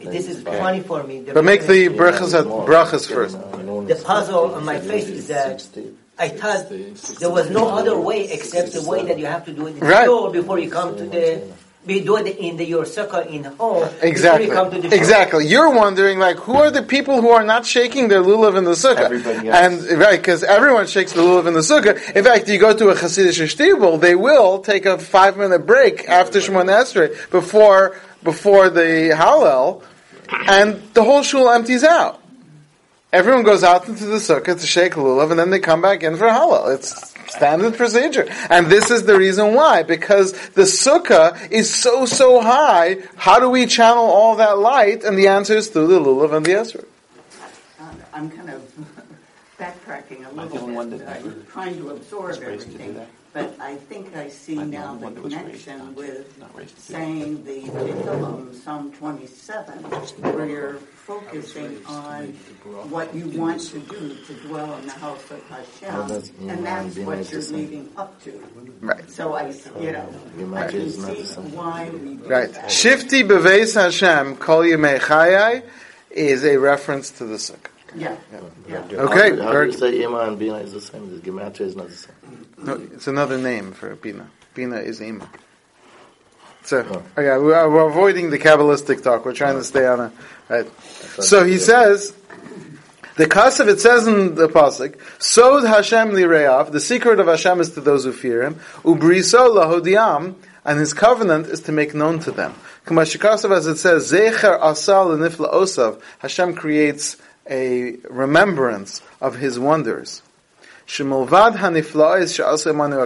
[0.00, 1.20] This is funny for me.
[1.20, 3.36] The But make the reason- brachas at brachas first.
[3.88, 5.64] The puzzle on my face is that
[6.18, 6.68] I thought
[7.20, 9.80] there was no other way except the way that you have to do it in
[9.80, 10.04] Right.
[10.04, 11.42] store before you come to the.
[11.86, 14.46] We do it in the your sukkah in the home Exactly.
[14.46, 15.46] you come to the Exactly.
[15.46, 18.72] You're wondering, like, who are the people who are not shaking their lulav in the
[18.72, 19.02] sukkah?
[19.02, 19.86] Everybody else.
[19.88, 21.94] And right, because everyone shakes the lulav in the sukkah.
[22.16, 26.08] In fact, you go to a Hasidic shtibel, they will take a five minute break
[26.08, 29.82] after Shemona Esrei before before the Hallel,
[30.48, 32.20] and the whole shul empties out.
[33.12, 36.16] Everyone goes out into the sukkah to shake lulav, and then they come back in
[36.16, 36.74] for Hallel.
[36.74, 38.26] It's standard procedure.
[38.50, 43.48] And this is the reason why, because the sukkah is so, so high, how do
[43.48, 45.04] we channel all that light?
[45.04, 46.86] And the answer is through the lulav and the esrog.
[47.80, 48.62] Uh, I'm kind of
[49.58, 51.00] backtracking a little only one bit.
[51.00, 52.94] that I'm trying to absorb raised to everything.
[52.94, 53.08] that?
[53.36, 55.78] But I think I see I'm the now only the one that was raised connection
[55.78, 59.74] not- with not raised to do saying the Tehillim, Psalm 27,
[60.32, 62.28] where you're focusing on
[62.88, 67.30] what you want to do to dwell in the house of Hashem, and that's what
[67.30, 68.42] you're leading up to.
[68.80, 69.10] Right.
[69.10, 70.08] So I, you know,
[70.56, 71.24] I can see
[71.58, 72.50] why we do Right.
[72.54, 72.70] that.
[72.70, 75.62] Shifti beveis Hashem kol yemei chayai
[76.10, 77.68] is a reference to the sukkah.
[77.94, 78.14] Yeah.
[78.68, 78.78] yeah.
[78.78, 81.08] Okay, How, do- how do very- you say Iman and Bina is the same?
[81.08, 82.15] The Gematria is not the same.
[82.58, 84.28] No, it's another name for Bina.
[84.54, 85.28] Bina is Ima.
[86.64, 89.24] So, okay, we are, we're avoiding the Kabbalistic talk.
[89.24, 90.12] We're trying to stay on a,
[90.48, 90.66] right.
[90.80, 92.12] So he says,
[93.16, 97.70] the Kasav, it says in the Pasuk, Sod Hashem lireav, the secret of Hashem is
[97.72, 102.32] to those who fear him, Ubriso lahodiam, and his covenant is to make known to
[102.32, 102.54] them.
[102.86, 107.16] Kamashikasav, as it says, Zecher asal nifla osav, Hashem creates
[107.48, 110.22] a remembrance of his wonders.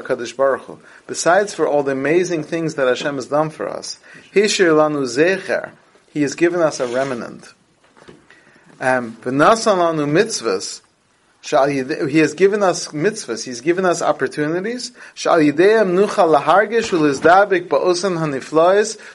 [0.03, 0.79] HaKadosh Baruch Hu.
[1.07, 3.99] Besides for all the amazing things that Hashem has done for us,
[4.35, 5.73] Hishir lanu zecher,
[6.13, 7.55] He has given us a remnant.
[8.81, 10.83] Um, V'nasan lanu mitzvahs,
[11.43, 14.93] He has given us mitzvahs, He's given us opportunities,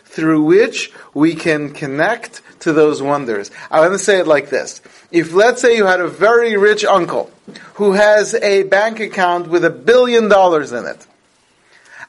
[0.06, 3.52] through which we can connect to those wonders.
[3.70, 4.82] I want to say it like this.
[5.12, 7.30] If let's say you had a very rich uncle
[7.76, 11.06] who has a bank account with a billion dollars in it,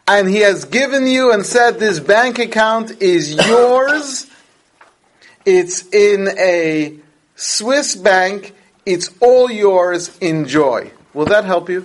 [0.09, 4.27] and he has given you and said this bank account is yours,
[5.45, 6.99] it's in a
[7.35, 8.55] Swiss bank,
[8.87, 10.91] it's all yours, enjoy.
[11.13, 11.85] Will that help you?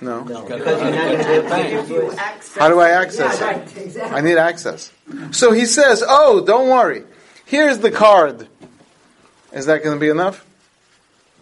[0.00, 0.22] No.
[0.24, 2.18] Because you're not going to be able to Give you do it.
[2.18, 2.56] access.
[2.58, 3.76] How do I access Yeah, it?
[3.76, 4.18] exactly.
[4.18, 4.92] I need access.
[5.30, 7.04] So he says, oh, don't worry.
[7.46, 8.48] Here's the card.
[9.52, 10.44] Is that going to be enough?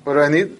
[0.04, 0.56] What do I need?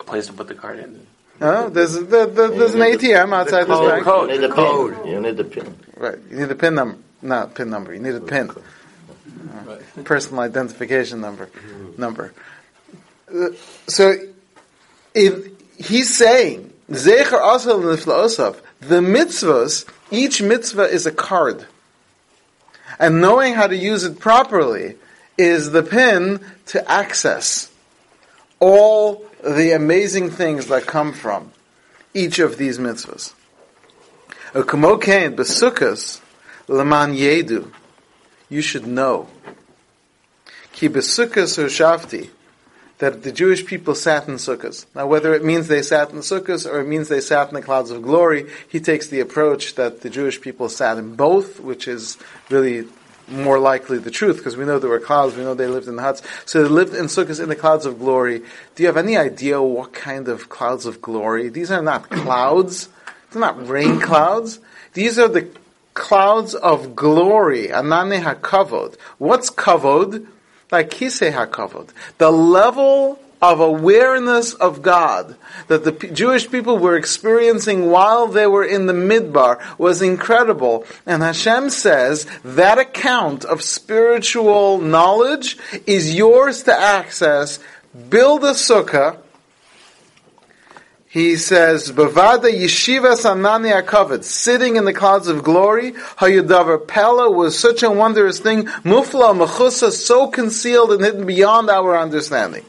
[0.00, 1.06] A place to put the card in.
[1.38, 1.70] Huh?
[1.70, 4.06] There's, there, there- there's an ATM outside this bank.
[4.06, 5.10] You need the pin.
[5.12, 5.74] You need the pin.
[5.96, 6.18] Right.
[6.30, 6.98] You need a PIN number.
[7.22, 7.94] Not PIN number.
[7.94, 8.50] You need a PIN.
[9.44, 11.50] Uh, personal identification number.
[11.98, 12.32] Number.
[13.86, 14.14] So,
[15.14, 17.40] if he's saying, Zecher
[18.80, 21.66] the mitzvahs, each mitzvah is a card.
[22.98, 24.96] And knowing how to use it properly
[25.36, 27.70] is the pin to access
[28.60, 31.52] all the amazing things that come from
[32.12, 33.34] each of these mitzvahs.
[34.52, 36.20] Ukamokain besukas
[36.68, 37.72] leman yedu.
[38.48, 39.28] You should know.
[40.74, 42.30] Ki besukas shafti
[42.98, 44.86] that the Jewish people sat in sukkahs.
[44.94, 47.62] Now, whether it means they sat in sukkahs or it means they sat in the
[47.62, 51.86] clouds of glory, he takes the approach that the Jewish people sat in both, which
[51.86, 52.18] is
[52.50, 52.86] really
[53.28, 55.96] more likely the truth because we know there were clouds, we know they lived in
[55.96, 56.22] the huts.
[56.44, 58.42] So they lived in sukkahs in the clouds of glory.
[58.74, 61.48] Do you have any idea what kind of clouds of glory?
[61.50, 62.88] These are not clouds.
[63.30, 64.60] They're not rain clouds.
[64.92, 65.48] These are the
[65.94, 67.68] clouds of glory.
[67.68, 68.96] Anane hakavod.
[69.18, 70.26] What's kavod?
[70.82, 71.90] Hakavod.
[72.18, 75.36] The level of awareness of God
[75.68, 80.86] that the Jewish people were experiencing while they were in the midbar was incredible.
[81.04, 87.58] And Hashem says that account of spiritual knowledge is yours to access.
[88.08, 89.18] Build a sukkah.
[91.14, 97.56] He says, Bavada Yeshiva Sanani Akavod, sitting in the clouds of glory, Hayudavar Pella was
[97.56, 102.64] such a wondrous thing, Mufla Mechusa, so concealed and hidden beyond our understanding.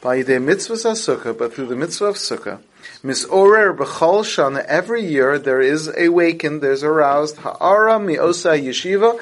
[0.00, 2.58] By the mitzvah sukkah, but through the mitzvah of sukkah,
[3.04, 9.20] misorer b'chol shana, every year there is awakened, there's aroused, ha'ara mi'osa yeshiva,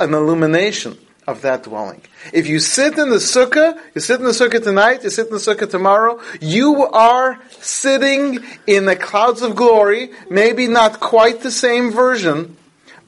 [0.00, 0.98] an illumination
[1.30, 2.02] of that dwelling.
[2.32, 5.32] If you sit in the sukkah, you sit in the sukkah tonight, you sit in
[5.32, 11.50] the sukkah tomorrow, you are sitting in the clouds of glory, maybe not quite the
[11.50, 12.56] same version,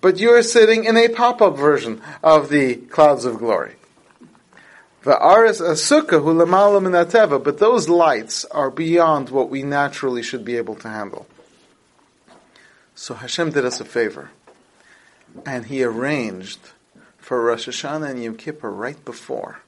[0.01, 3.75] but you are sitting in a pop-up version of the clouds of glory.
[5.03, 5.61] The aris
[7.45, 11.27] but those lights are beyond what we naturally should be able to handle.
[12.95, 14.31] So Hashem did us a favor,
[15.45, 16.61] and He arranged
[17.23, 19.61] for Rosh Hashanah and Yom Kippur right before.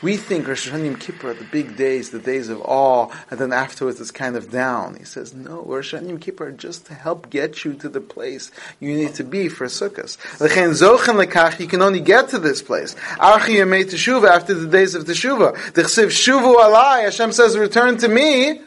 [0.00, 3.10] We think Rosh Hashanah and Yom Kippur are the big days, the days of awe,
[3.30, 4.94] and then afterwards it's kind of down.
[4.96, 7.88] He says, no, Rosh Hashanah and Yom Kippur are just to help get you to
[7.88, 10.16] the place you need to be for Sukkot.
[10.40, 12.94] L'chein zochen lekach, you can only get to this place.
[13.18, 15.54] Archi yemei teshuva, after the days of teshuva.
[15.72, 18.60] D'chsiv shuvu alai, Hashem says, return to me.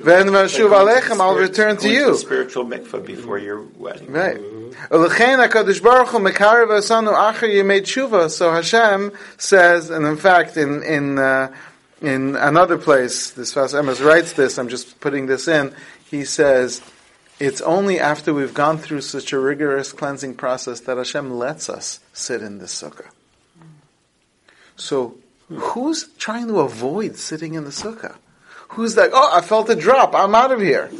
[0.00, 2.14] Alechem, I'll return to you.
[2.16, 4.12] spiritual mikvah before your wedding.
[4.12, 4.40] Right.
[4.90, 8.30] Ulechein HaKadosh Baruch Hu mekarev asanu yemei tshuva.
[8.30, 11.54] So Hashem says, and in fact, in in uh,
[12.00, 14.58] in another place, this Sfas Emes writes this.
[14.58, 15.74] I'm just putting this in.
[16.10, 16.82] He says,
[17.38, 22.00] it's only after we've gone through such a rigorous cleansing process that Hashem lets us
[22.12, 23.10] sit in the sukkah.
[24.76, 25.16] So,
[25.48, 28.16] who's trying to avoid sitting in the sukkah?
[28.70, 30.14] Who's like, oh, I felt a drop.
[30.14, 30.90] I'm out of here.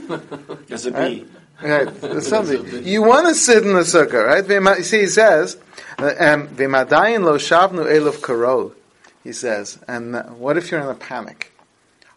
[0.67, 1.27] There's a bee.
[1.63, 2.85] Right, something.
[2.85, 4.79] You want to sit in the sukkah, right?
[4.79, 5.57] You see, he says,
[5.99, 8.73] uh, um, "V'madayin lo shavnu elov karol."
[9.25, 11.53] He says, and uh, what if you're in a panic?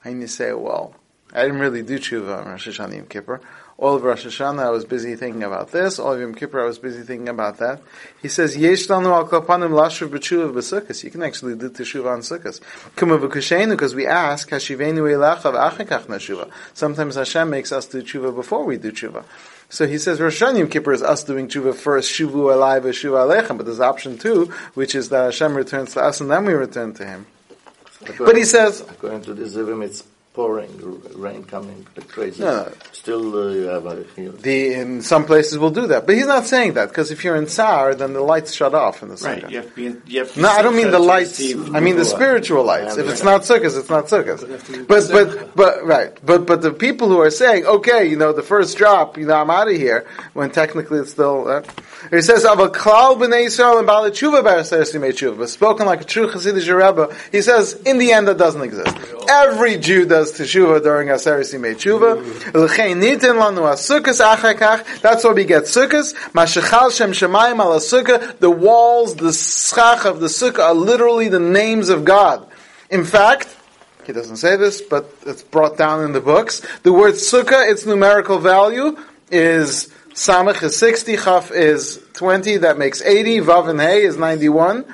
[0.03, 0.93] And you say, "Well,
[1.33, 3.41] I didn't really do tshuva on Rosh Hashanah Yom Kippur.
[3.81, 5.99] All of Rosh Hashanah, I was busy thinking about this.
[5.99, 7.81] All of Yom Kippur, I was busy thinking about that."
[8.21, 12.19] He says, "Yesh lanu al kapanim lashuv b'tshuva b'sukkos." You can actually do teshuva on
[12.19, 12.59] sukkos.
[12.97, 18.65] V'kushenu, because we ask, "Hashivenu elachav achekach nashuva." Sometimes Hashem makes us do tshuva before
[18.65, 19.23] we do tshuva.
[19.69, 23.29] So he says Rosh Hashanah Yom Kippur is us doing tshuva first, shuvu alai v'shuva
[23.29, 23.55] alechem.
[23.55, 26.93] But there's option two, which is that Hashem returns to us and then we return
[26.95, 27.27] to Him.
[28.17, 30.03] But he says, according to the Zivim, it's
[30.39, 32.41] pouring, rain coming crazy.
[32.41, 32.71] No.
[32.93, 36.15] Still, uh, you have a you know, the in some places will do that, but
[36.15, 39.09] he's not saying that because if you're in Tsar, then the lights shut off in
[39.09, 39.43] the sukkah.
[39.43, 39.51] Right.
[39.51, 39.85] You have to be.
[39.87, 41.41] In, you have to No, I don't mean the lights.
[41.73, 42.95] I mean the spiritual lights.
[42.95, 44.87] If it's not sukkahs, it's not sukkahs.
[44.87, 46.17] But but but right.
[46.25, 49.35] But but the people who are saying, okay, you know, the first drop, you know,
[49.35, 51.49] I'm out of here, when technically it's still.
[51.49, 51.63] Uh,
[52.11, 56.05] he says, "Av a klal b'nei Yisrael and ba'al tshuva b'aser tshuva." Spoken like a
[56.05, 58.95] true Hasidic Rebbe, he says, in the end, that doesn't exist.
[59.29, 62.17] Every Jew does teshuva during Aser simei tshuva.
[62.53, 65.01] L'chein nitin lanu asukas achakach.
[65.01, 66.13] That's why we get sukkahs.
[66.31, 67.79] Mashachal shem shemayim al.
[68.39, 72.47] The walls, the schach of the sukkah are literally the names of God.
[72.89, 73.55] In fact,
[74.05, 76.61] he doesn't say this, but it's brought down in the books.
[76.83, 78.97] The word sukkah, its numerical value
[79.31, 84.85] is samach is 60, chaf is 20, that makes 80, vav and hey is 91.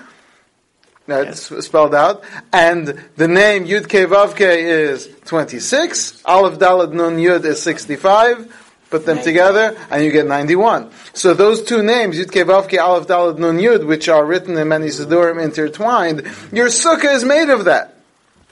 [1.07, 2.23] That's spelled out.
[2.51, 6.23] And the name Yud Ke Vav Ke is 26.
[6.25, 8.63] Aleph Dalet Nun Yud is 65.
[8.89, 10.89] Put them together and you get 91.
[11.13, 14.57] So those two names, Yud Ke Vav Ke Aleph Dalet Nun Yud, which are written
[14.57, 17.95] in many Sidurim intertwined, your sukkah is made of that.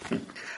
[0.10, 0.53] Ha'arazu chofefes al b'nei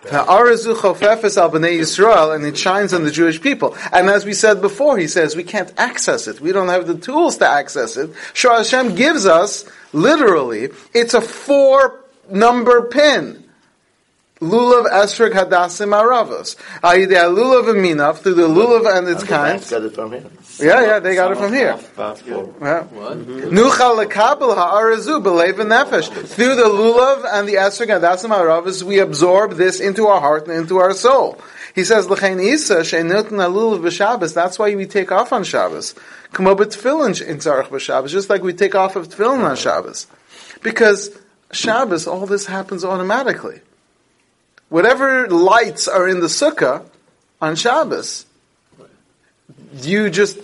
[1.70, 3.76] Yisrael, and it shines on the Jewish people.
[3.92, 6.40] And as we said before, he says we can't access it.
[6.40, 8.12] We don't have the tools to access it.
[8.34, 13.44] Shor Hashem gives us, literally, it's a four number pin.
[14.42, 16.56] Lulav esrog hadassim aravos.
[16.82, 19.60] Ayidei lulav and minav, through the lulav and its kind.
[19.60, 19.72] the banks kinds.
[19.72, 20.24] got it from here.
[20.58, 21.74] Yeah, yeah, they got it from here.
[23.54, 26.10] Nuchal lekabel ha'arazu b'leiv nefesh.
[26.28, 30.48] Through the lulav and the esrog and dasim ha'aravas, we absorb this into our heart
[30.48, 31.42] and into our soul.
[31.74, 34.34] He says, l'chein isa she'enotin lulav b'Shabbos.
[34.34, 35.94] That's why we take off on Shabbos.
[36.32, 40.08] Kamo b'tefillin in tzarech b'Shabbos, just like we take off of tefillin on Shabbos.
[40.64, 41.12] Because
[41.52, 43.60] Shabbos, all this happens automatically.
[44.70, 46.86] Whatever lights are in the sukkah
[47.42, 48.26] on Shabbos,
[49.82, 50.40] you just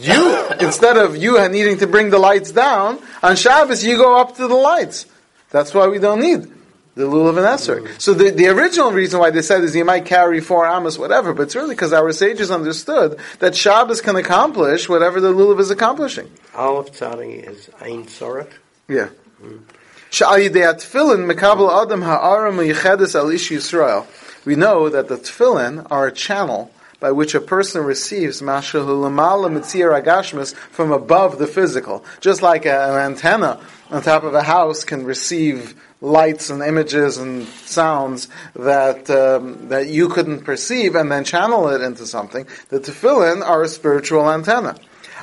[0.00, 4.36] you instead of you needing to bring the lights down on Shabbos, you go up
[4.36, 5.06] to the lights.
[5.50, 6.52] That's why we don't need
[6.96, 7.86] the lulav and esrog.
[7.86, 8.00] Mm.
[8.00, 11.34] So the, the original reason why they said is you might carry four amos, whatever,
[11.34, 15.70] but it's really because our sages understood that Shabbos can accomplish whatever the lulav is
[15.70, 16.30] accomplishing.
[16.54, 18.50] Aleph Tzadi is Ein Sorach.
[18.88, 19.10] Yeah.
[19.42, 19.60] Mm.
[20.10, 23.50] Sha'al yidei tefillin mekabel adam ha'aram yichedes al ish
[24.46, 28.40] We know that the tefillin are a channel by which a person receives
[29.90, 32.04] agashmis from above the physical.
[32.20, 37.46] Just like an antenna on top of a house can receive lights and images and
[37.46, 42.46] sounds that um, that you couldn't perceive and then channel it into something.
[42.68, 44.76] The tefillin are a spiritual antenna.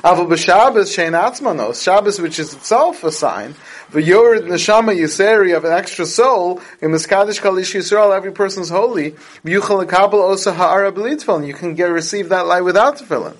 [0.04, 3.54] Aval b'Shabbos shein atzmanos, Shabbos which is itself a sign,
[3.90, 9.12] v'yored neshama yiseri of an extra soul, in miskadish kalish Yisrael, every person's holy,
[9.46, 13.34] v'yuchal lekabel osa ha'ara b'litfilin, you can get receive that light without tefillin.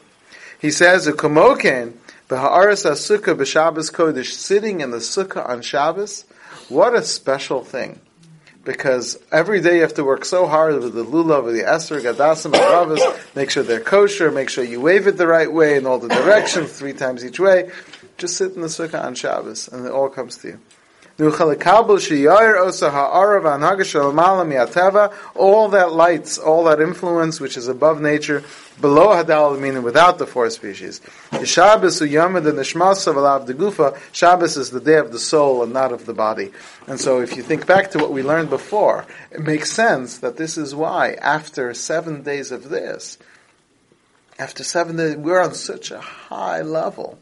[0.59, 1.93] He says, "Ukamoken
[2.31, 6.25] b'ha'aras sukkah b'Shabbos kodesh," sitting in the sukkah on Shabbos.
[6.71, 8.01] What a special thing!
[8.65, 12.11] Because every day you have to work so hard with the lulav, with the esrog,
[12.13, 15.77] adasim, and ravas, make sure they're kosher, make sure you wave it the right way
[15.77, 17.71] in all the directions, three times each way.
[18.17, 20.61] Just sit in the sukkah on Shabbos, and it all comes to you.
[21.17, 21.29] All
[25.69, 28.43] that lights, all that influence which is above nature,
[28.81, 31.01] below hadal, meaning without the four species.
[31.45, 32.01] Shabbos
[34.11, 36.51] Shabbos is the day of the soul and not of the body.
[36.89, 40.37] And so if you think back to what we learned before, it makes sense that
[40.37, 43.19] this is why after seven days of this,
[44.37, 47.21] after seven days, we're on such a high level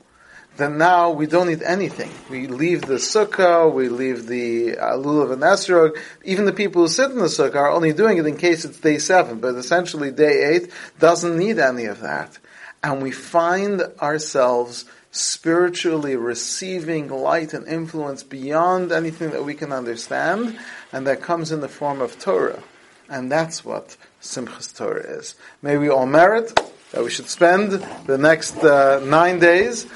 [0.57, 2.11] then now we don't need anything.
[2.29, 5.99] We leave the sukkah, we leave the uh, lulav and esrog.
[6.25, 8.79] Even the people who sit in the sukkah are only doing it in case it's
[8.79, 12.39] day seven, but essentially day eight doesn't need any of that.
[12.85, 20.59] And we find ourselves spiritually receiving light and influence beyond anything that we can understand,
[20.91, 22.63] and that comes in the form of Torah.
[23.09, 25.35] And that's what Simchas Torah is.
[25.61, 26.59] May we all merit
[26.93, 27.73] that we should spend
[28.07, 29.87] the next uh, nine days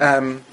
[0.00, 0.44] um,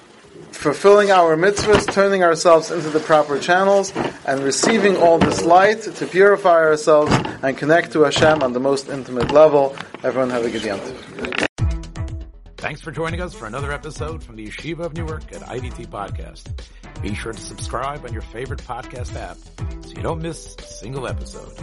[0.52, 3.92] fulfilling our mitzvahs, turning ourselves into the proper channels,
[4.26, 7.12] and receiving all this light to purify ourselves
[7.44, 9.76] and connect to Hashem on the most intimate level.
[10.04, 10.80] Everyone have a good Yom.
[12.58, 16.52] Thanks for joining us for another episode from the Yeshiva of Newark at IDT Podcast.
[17.02, 19.38] Be sure to subscribe on your favorite podcast app
[19.86, 21.54] so you don't miss a single episode.